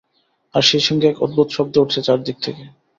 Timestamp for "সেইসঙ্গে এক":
0.63-1.17